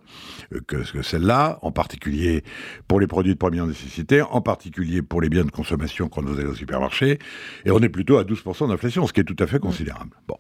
euh, 0.54 0.62
que, 0.66 0.84
celle-là, 1.04 1.60
en 1.62 1.72
particulier 1.72 2.44
pour 2.88 3.00
les 3.02 3.08
produits 3.08 3.34
de 3.34 3.38
première 3.38 3.68
nécessité, 3.68 4.22
en 4.22 4.42
particulier 4.42 5.02
pour 5.02 5.22
les 5.22 5.28
biens 5.28 5.44
de 5.44 5.52
consommation 5.52 6.08
quand 6.08 6.24
vous 6.24 6.40
allez 6.40 6.48
au 6.48 6.56
supermarché. 6.56 7.20
Et 7.66 7.72
on 7.72 7.80
est 7.80 7.90
plutôt 7.90 8.18
à 8.18 8.24
12% 8.24 8.70
d'inflation, 8.70 9.06
ce 9.06 9.14
qui 9.14 9.20
est 9.20 9.26
tout 9.26 9.44
à 9.44 9.46
fait 9.48 9.60
considérable. 9.60 10.12
Bon. 10.28 10.38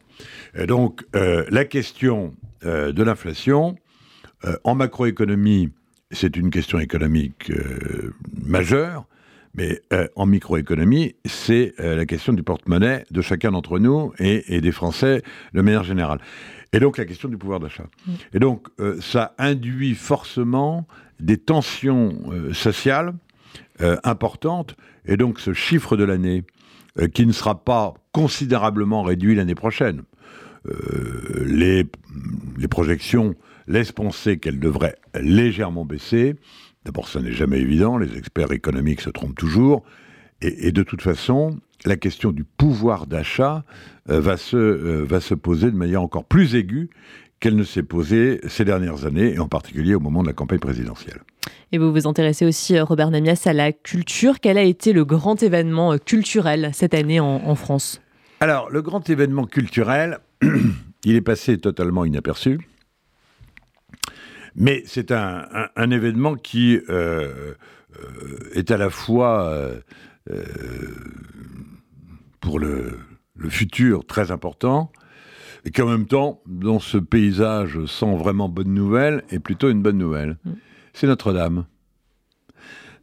donc, 0.66 1.06
euh, 1.16 1.46
la 1.50 1.66
question 1.66 2.34
euh, 2.66 2.94
de 2.94 3.04
l'inflation, 3.04 3.76
en 4.64 4.76
macroéconomie, 4.76 5.72
c'est 6.12 6.38
une 6.38 6.52
question 6.52 6.78
économique 6.78 7.52
majeure. 8.40 9.08
Mais 9.58 9.82
euh, 9.92 10.08
en 10.16 10.28
microéconomie, 10.28 11.16
c'est 11.26 11.74
euh, 11.80 11.96
la 11.96 12.06
question 12.06 12.32
du 12.32 12.44
porte-monnaie 12.44 13.06
de 13.10 13.22
chacun 13.22 13.52
d'entre 13.52 13.80
nous 13.80 14.14
et, 14.20 14.62
des 14.62 14.72
Français 14.72 15.24
de 15.54 15.62
manière 15.62 15.84
générale. 15.84 16.20
Et 16.74 16.80
donc 16.80 16.98
la 16.98 17.06
question 17.06 17.28
du 17.28 17.38
pouvoir 17.38 17.60
d'achat. 17.60 17.88
Mm. 18.06 18.12
Et 18.34 18.40
donc 18.40 18.68
euh, 18.80 19.02
ça 19.02 19.34
induit 19.40 19.96
forcément 19.96 20.88
des 21.20 21.38
tensions 21.38 22.14
sociales 22.54 23.16
importantes. 24.04 24.76
Et 25.08 25.18
donc 25.18 25.40
ce 25.40 25.54
chiffre 25.54 25.98
de 25.98 26.04
l'année, 26.04 26.44
qui 27.16 27.26
ne 27.26 27.32
sera 27.32 27.64
pas 27.64 27.96
considérablement 28.12 29.02
réduit 29.02 29.34
l'année 29.34 29.56
prochaine, 29.56 30.04
les, 31.44 31.88
les 32.56 32.68
projections 32.68 33.34
laissent 33.68 33.92
penser 33.92 34.38
qu'elle 34.38 34.60
devrait 34.60 34.96
légèrement 35.20 35.86
baisser. 35.86 36.36
D'abord, 36.88 37.10
ça 37.10 37.20
n'est 37.20 37.34
jamais 37.34 37.60
évident, 37.60 37.98
les 37.98 38.18
experts 38.18 38.54
économiques 38.54 39.02
se 39.02 39.10
trompent 39.10 39.36
toujours, 39.36 39.84
et, 40.42 40.72
de 40.72 40.84
toute 40.84 41.02
façon, 41.02 41.60
la 41.84 41.98
question 41.98 42.32
du 42.32 42.46
pouvoir 42.46 43.08
d'achat 43.08 43.66
euh, 44.10 44.22
va, 44.22 44.38
se, 44.38 44.56
euh, 44.56 45.04
va 45.04 45.20
se 45.20 45.34
poser 45.34 45.70
de 45.70 45.76
manière 45.76 46.02
encore 46.02 46.24
plus 46.24 46.56
aiguë 46.56 46.90
qu'elle 47.42 47.58
ne 47.58 47.66
s'est 47.66 47.84
posée 47.84 48.40
ces 48.48 48.64
dernières 48.64 49.06
années, 49.06 49.34
et 49.34 49.40
en 49.40 49.50
particulier 49.50 49.96
au 49.96 50.00
moment 50.00 50.22
de 50.22 50.28
la 50.28 50.34
campagne 50.34 50.60
présidentielle. 50.60 51.20
Et 51.74 51.78
vous 51.78 51.92
vous 51.92 52.08
intéressez 52.08 52.46
aussi, 52.46 52.78
euh, 52.78 52.86
Robert 52.86 53.12
Namias, 53.12 53.42
à 53.44 53.52
la 53.52 53.74
culture. 53.74 54.40
Quel 54.40 54.58
a 54.58 54.64
été 54.64 54.94
le 54.94 55.04
grand 55.04 55.44
événement 55.44 55.98
culturel 55.98 56.70
cette 56.74 56.94
année 56.94 57.20
en 57.20 57.56
France? 57.56 58.02
Alors, 58.40 58.70
le 58.70 58.82
grand 58.82 59.10
événement 59.10 59.46
culturel, 59.46 60.20
il 61.04 61.18
est 61.18 61.22
passé 61.22 61.58
totalement 61.58 62.06
inaperçu. 62.06 62.62
Mais 64.58 64.82
c'est 64.88 65.12
un, 65.12 65.92
événement 65.92 66.34
qui 66.36 66.80
euh, 66.90 67.54
euh, 67.96 68.50
est 68.56 68.72
à 68.72 68.78
la 68.78 68.90
fois 68.90 69.48
euh, 69.52 69.80
pour 72.40 72.58
le, 72.58 72.98
futur 73.50 74.04
très 74.04 74.32
important, 74.32 74.92
et 75.64 75.70
qui 75.70 75.84
en 75.84 75.88
même 75.88 76.08
temps, 76.08 76.42
dans 76.48 76.80
ce 76.80 76.98
paysage 76.98 77.86
sans 77.86 78.16
vraiment 78.16 78.50
bonne 78.50 78.74
nouvelle, 78.74 79.24
est 79.30 79.38
plutôt 79.38 79.70
une 79.70 79.84
bonne 79.84 80.00
nouvelle. 80.00 80.38
Mm. 80.44 80.52
C'est 80.94 81.06
Notre-Dame. 81.06 81.66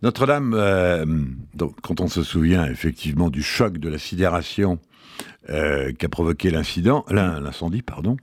Notre-Dame, 0.02 1.36
quand 1.82 2.00
on 2.00 2.08
se 2.08 2.24
souvient 2.24 2.66
effectivement 2.66 3.30
du 3.30 3.42
choc 3.42 3.78
de 3.78 3.88
la 3.88 3.98
sidération 3.98 4.80
qu'a 5.46 6.08
provoqué 6.10 6.50
l'incident, 6.50 7.06
l'incendie, 7.08 7.80
pardon, 7.80 8.16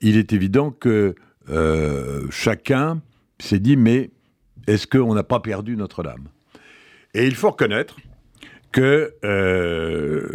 il 0.00 0.16
est 0.16 0.32
évident 0.32 0.72
que 0.72 1.14
euh, 1.50 2.26
chacun 2.30 3.00
s'est 3.38 3.58
dit, 3.58 3.76
mais 3.76 4.10
est-ce 4.66 4.86
qu'on 4.86 5.14
n'a 5.14 5.22
pas 5.22 5.40
perdu 5.40 5.76
Notre-Dame 5.76 6.28
Et 7.14 7.26
il 7.26 7.34
faut 7.34 7.50
reconnaître 7.50 7.96
que 8.72 9.14
euh, 9.24 10.26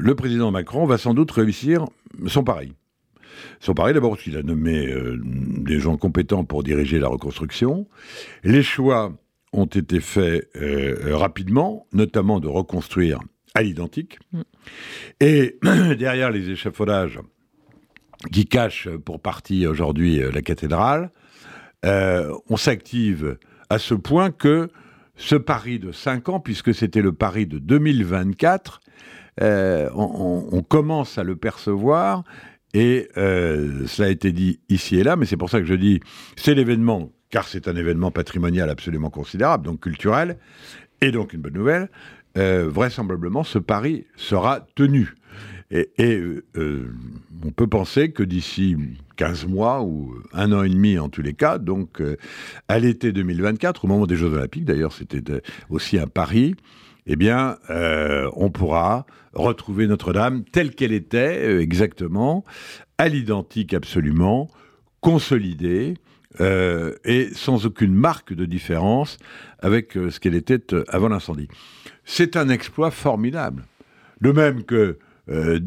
le 0.00 0.14
président 0.14 0.50
Macron 0.50 0.86
va 0.86 0.98
sans 0.98 1.14
doute 1.14 1.30
réussir 1.30 1.84
son 2.26 2.44
pari. 2.44 2.74
Son 3.60 3.74
pari, 3.74 3.92
d'abord, 3.92 4.10
parce 4.10 4.22
qu'il 4.22 4.36
a 4.36 4.42
nommé 4.42 4.88
euh, 4.88 5.16
des 5.22 5.78
gens 5.78 5.96
compétents 5.96 6.44
pour 6.44 6.62
diriger 6.62 6.98
la 6.98 7.08
reconstruction. 7.08 7.86
Les 8.42 8.62
choix 8.62 9.12
ont 9.52 9.66
été 9.66 10.00
faits 10.00 10.50
rapidement, 11.06 11.86
notamment 11.92 12.40
de 12.40 12.48
reconstruire 12.48 13.20
à 13.54 13.62
l'identique. 13.62 14.18
Mm. 14.32 14.40
Et 15.20 15.58
derrière 15.96 16.30
les 16.30 16.50
échafaudages 16.50 17.18
qui 18.32 18.46
cache 18.46 18.88
pour 19.04 19.20
partie 19.20 19.66
aujourd'hui 19.66 20.22
euh, 20.22 20.30
la 20.32 20.42
cathédrale, 20.42 21.10
euh, 21.84 22.34
on 22.48 22.56
s'active 22.56 23.38
à 23.70 23.78
ce 23.78 23.94
point 23.94 24.30
que 24.30 24.68
ce 25.16 25.36
pari 25.36 25.78
de 25.78 25.92
5 25.92 26.28
ans, 26.28 26.40
puisque 26.40 26.74
c'était 26.74 27.02
le 27.02 27.12
pari 27.12 27.46
de 27.46 27.58
2024, 27.58 28.80
euh, 29.40 29.88
on, 29.94 30.62
commence 30.62 31.18
à 31.18 31.24
le 31.24 31.36
percevoir, 31.36 32.24
et 32.74 33.08
cela 33.14 34.08
a 34.08 34.10
été 34.10 34.30
dit 34.32 34.60
ici 34.68 34.98
et 34.98 35.02
là, 35.02 35.16
mais 35.16 35.26
c'est 35.26 35.36
pour 35.36 35.50
ça 35.50 35.58
que 35.58 35.66
je 35.66 35.74
dis, 35.74 36.00
c'est 36.36 36.54
l'événement, 36.54 37.10
car 37.30 37.48
c'est 37.48 37.66
un 37.66 37.74
événement 37.74 38.12
patrimonial 38.12 38.70
absolument 38.70 39.10
considérable, 39.10 39.64
donc 39.64 39.80
culturel, 39.80 40.38
et 41.00 41.10
donc 41.10 41.32
une 41.32 41.40
bonne 41.40 41.54
nouvelle, 41.54 41.88
vraisemblablement 42.36 43.42
ce 43.42 43.58
pari 43.58 44.06
sera 44.16 44.66
tenu. 44.76 45.17
Et, 45.70 45.90
euh, 46.00 46.44
euh, 46.56 46.90
on 47.44 47.50
peut 47.50 47.66
penser 47.66 48.10
que 48.10 48.22
d'ici 48.22 48.76
15 49.16 49.46
mois 49.46 49.82
ou 49.82 50.14
un 50.32 50.52
an 50.52 50.62
et 50.62 50.68
demi 50.70 50.98
en 50.98 51.10
tous 51.10 51.20
les 51.20 51.34
cas, 51.34 51.58
donc 51.58 52.00
euh, 52.00 52.16
à 52.68 52.78
l'été 52.78 53.12
2024, 53.12 53.84
au 53.84 53.88
moment 53.88 54.06
des 54.06 54.16
Jeux 54.16 54.32
Olympiques, 54.32 54.64
d'ailleurs 54.64 54.94
c'était 54.94 55.22
aussi 55.68 55.98
un 55.98 56.06
pari, 56.06 56.54
eh 57.06 57.16
bien, 57.16 57.56
on 58.36 58.50
pourra 58.50 59.06
retrouver 59.32 59.86
Notre-Dame 59.86 60.44
telle 60.44 60.74
qu'elle 60.74 60.92
était 60.92 61.58
exactement, 61.58 62.44
à 62.98 63.08
l'identique 63.08 63.72
absolument, 63.72 64.50
consolidée, 65.00 65.94
et 66.38 67.28
sans 67.32 67.64
aucune 67.64 67.94
marque 67.94 68.34
de 68.34 68.44
différence 68.44 69.16
avec 69.60 69.94
ce 69.94 70.20
qu'elle 70.20 70.34
était 70.34 70.60
avant 70.88 71.08
l'incendie. 71.08 71.48
C'est 72.04 72.36
un 72.36 72.50
exploit 72.50 72.90
formidable. 72.90 73.64
De 74.20 74.30
même 74.30 74.64
que 74.64 74.98
euh, 75.28 75.60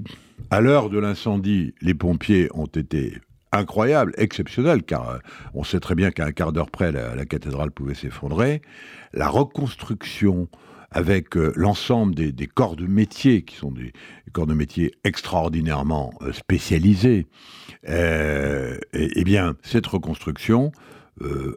à 0.49 0.61
l'heure 0.61 0.89
de 0.89 0.99
l'incendie, 0.99 1.73
les 1.81 1.93
pompiers 1.93 2.49
ont 2.53 2.65
été 2.65 3.17
incroyables, 3.51 4.13
exceptionnels, 4.17 4.83
car 4.83 5.09
euh, 5.09 5.17
on 5.53 5.63
sait 5.63 5.79
très 5.79 5.95
bien 5.95 6.11
qu'à 6.11 6.25
un 6.25 6.31
quart 6.31 6.51
d'heure 6.51 6.71
près, 6.71 6.91
la, 6.91 7.25
cathédrale 7.25 7.71
pouvait 7.71 7.93
s'effondrer. 7.93 8.61
La 9.13 9.27
reconstruction 9.27 10.47
avec 10.93 11.35
l'ensemble 11.35 12.15
des, 12.15 12.47
corps 12.47 12.75
de 12.75 12.85
métier, 12.85 13.43
qui 13.43 13.55
sont 13.55 13.71
des, 13.71 13.93
corps 14.33 14.47
de 14.47 14.53
métier 14.53 14.93
extraordinairement 15.05 16.11
spécialisés, 16.33 17.27
eh 17.87 19.23
bien, 19.23 19.55
cette 19.63 19.87
reconstruction, 19.87 20.73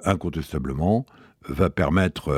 incontestablement, 0.04 1.04
va 1.48 1.68
permettre 1.68 2.32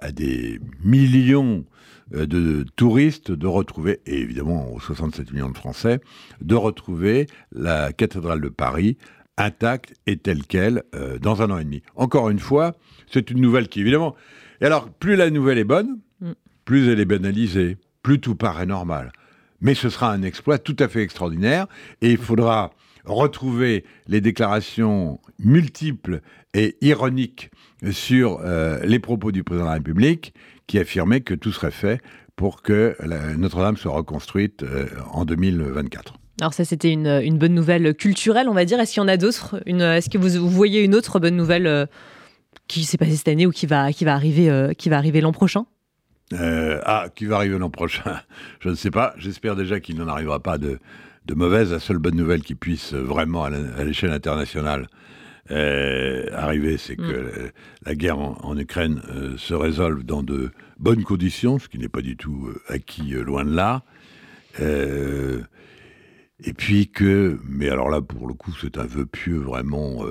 à 0.00 0.12
des 0.12 0.60
millions 0.84 1.64
euh, 1.64 1.77
de 2.12 2.64
touristes 2.76 3.30
de 3.30 3.46
retrouver, 3.46 4.00
et 4.06 4.20
évidemment 4.20 4.72
aux 4.72 4.80
67 4.80 5.32
millions 5.32 5.50
de 5.50 5.56
Français, 5.56 6.00
de 6.40 6.54
retrouver 6.54 7.26
la 7.52 7.92
cathédrale 7.92 8.40
de 8.40 8.48
Paris 8.48 8.96
intacte 9.38 9.94
et 10.06 10.16
telle 10.16 10.44
qu'elle 10.44 10.82
euh, 10.94 11.18
dans 11.18 11.42
un 11.42 11.50
an 11.50 11.58
et 11.58 11.64
demi. 11.64 11.82
Encore 11.94 12.28
une 12.28 12.40
fois, 12.40 12.74
c'est 13.10 13.30
une 13.30 13.40
nouvelle 13.40 13.68
qui 13.68 13.80
évidemment... 13.80 14.14
Et 14.60 14.64
alors, 14.64 14.90
plus 14.90 15.16
la 15.16 15.30
nouvelle 15.30 15.58
est 15.58 15.64
bonne, 15.64 16.00
mm. 16.20 16.32
plus 16.64 16.88
elle 16.88 17.00
est 17.00 17.04
banalisée, 17.04 17.76
plus 18.02 18.20
tout 18.20 18.34
paraît 18.34 18.66
normal. 18.66 19.12
Mais 19.60 19.74
ce 19.74 19.88
sera 19.88 20.12
un 20.12 20.22
exploit 20.22 20.58
tout 20.58 20.76
à 20.78 20.88
fait 20.88 21.02
extraordinaire 21.02 21.66
et 22.00 22.10
il 22.10 22.18
faudra 22.18 22.70
retrouver 23.04 23.84
les 24.06 24.20
déclarations 24.20 25.20
multiples 25.38 26.20
et 26.54 26.76
ironiques 26.80 27.50
sur 27.90 28.40
euh, 28.42 28.80
les 28.84 28.98
propos 28.98 29.32
du 29.32 29.44
président 29.44 29.64
de 29.64 29.68
la 29.68 29.74
République 29.74 30.34
qui 30.68 30.78
affirmait 30.78 31.22
que 31.22 31.34
tout 31.34 31.50
serait 31.50 31.72
fait 31.72 32.00
pour 32.36 32.62
que 32.62 32.96
Notre-Dame 33.36 33.76
soit 33.76 33.92
reconstruite 33.92 34.62
euh, 34.62 34.86
en 35.10 35.24
2024. 35.24 36.14
Alors 36.40 36.54
ça, 36.54 36.64
c'était 36.64 36.92
une, 36.92 37.36
bonne 37.36 37.54
nouvelle 37.54 37.94
culturelle, 37.94 38.48
on 38.48 38.54
va 38.54 38.64
dire. 38.64 38.78
Est-ce 38.78 38.92
qu'il 38.92 39.02
y 39.02 39.04
en 39.04 39.08
a 39.08 39.16
d'autres? 39.16 39.60
Est-ce 39.66 40.08
que 40.08 40.18
vous, 40.18 40.48
voyez 40.48 40.84
une 40.84 40.94
autre 40.94 41.18
bonne 41.18 41.34
nouvelle 41.34 41.66
euh, 41.66 41.86
qui 42.68 42.84
s'est 42.84 42.96
passée 42.96 43.16
cette 43.16 43.26
année 43.26 43.46
ou 43.46 43.50
qui 43.50 43.66
va, 43.66 43.92
qui 43.92 44.04
va 44.04 44.14
arriver, 44.14 44.72
qui 44.78 44.88
va 44.88 44.98
arriver 44.98 45.20
l'an 45.20 45.32
prochain? 45.32 45.66
Ah, 46.32 47.06
qui 47.16 47.24
va 47.24 47.36
arriver 47.36 47.58
l'an 47.58 47.70
prochain? 47.70 48.20
Je 48.60 48.68
ne 48.68 48.76
sais 48.76 48.92
pas. 48.92 49.14
J'espère 49.16 49.56
déjà 49.56 49.80
qu'il 49.80 49.96
n'en 49.96 50.06
arrivera 50.06 50.38
pas 50.38 50.58
de, 50.58 50.78
de 51.26 51.34
mauvaises. 51.34 51.72
La 51.72 51.80
seule 51.80 51.98
bonne 51.98 52.14
nouvelle 52.14 52.42
qui 52.42 52.54
puisse 52.54 52.92
vraiment, 52.94 53.42
à 53.42 53.50
l'échelle 53.82 54.12
internationale, 54.12 54.86
euh, 55.50 56.26
arriver, 56.32 56.76
c'est 56.76 56.96
que 56.96 57.02
mm. 57.02 57.50
la 57.86 57.94
guerre 57.94 58.18
en, 58.18 58.56
Ukraine 58.56 59.00
euh, 59.08 59.36
se 59.38 59.54
résolve 59.54 60.02
dans 60.02 60.22
de 60.22 60.50
bonnes 60.78 61.04
conditions, 61.04 61.58
ce 61.58 61.68
qui 61.68 61.78
n'est 61.78 61.88
pas 61.88 62.02
du 62.02 62.16
tout 62.16 62.48
euh, 62.48 62.60
acquis 62.68 63.12
loin 63.12 63.44
de 63.44 63.54
là. 63.54 63.82
et 64.60 66.52
puis 66.52 66.88
que, 66.90 67.38
mais 67.48 67.68
alors 67.68 67.88
là, 67.88 68.02
pour 68.02 68.28
le 68.28 68.34
coup, 68.34 68.52
c'est 68.60 68.76
un 68.78 68.86
vœu 68.86 69.06
pieux 69.06 69.38
vraiment 69.38 70.04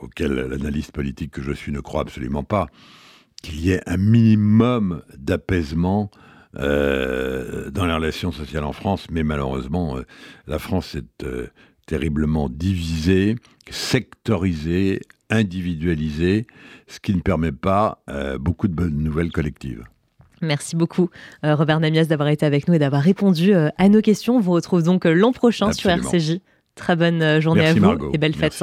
auquel 0.00 0.32
l'analyste 0.32 0.92
politique 0.92 1.32
que 1.32 1.42
je 1.42 1.52
suis 1.52 1.72
ne 1.72 1.80
croit 1.80 2.02
absolument 2.02 2.44
pas, 2.44 2.68
qu'il 3.42 3.60
y 3.60 3.72
ait 3.72 3.82
un 3.86 3.98
minimum 3.98 5.02
d'apaisement 5.16 6.10
dans 6.54 7.86
les 7.86 7.92
relations 7.92 8.32
sociales 8.32 8.64
en 8.64 8.72
France, 8.72 9.08
mais 9.10 9.24
malheureusement, 9.24 9.98
la 10.46 10.58
France 10.58 10.94
est 10.94 11.26
terriblement 11.86 12.48
divisée, 12.48 13.36
sectorisée, 13.70 15.00
individualisée, 15.30 16.46
ce 16.86 17.00
qui 17.00 17.14
ne 17.14 17.20
permet 17.20 17.52
pas 17.52 18.02
euh, 18.08 18.38
beaucoup 18.38 18.68
de 18.68 18.74
bonnes 18.74 18.98
nouvelles 18.98 19.32
collectives. 19.32 19.84
Merci 20.42 20.76
beaucoup, 20.76 21.10
euh, 21.44 21.54
Robert 21.54 21.80
Namias, 21.80 22.04
d'avoir 22.04 22.28
été 22.28 22.44
avec 22.44 22.68
nous 22.68 22.74
et 22.74 22.78
d'avoir 22.78 23.02
répondu 23.02 23.54
euh, 23.54 23.70
à 23.78 23.88
nos 23.88 24.02
questions. 24.02 24.36
On 24.36 24.40
vous 24.40 24.52
retrouve 24.52 24.82
donc 24.82 25.04
l'an 25.04 25.32
prochain 25.32 25.72
sur 25.72 25.90
RCJ. 25.90 26.40
Très 26.74 26.94
bonne 26.94 27.40
journée 27.40 27.66
à 27.66 27.72
vous 27.72 28.10
et 28.12 28.18
belle 28.18 28.34
fête. 28.34 28.62